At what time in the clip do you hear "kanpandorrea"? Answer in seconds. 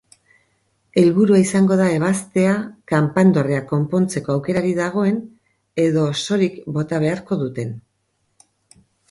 2.93-3.59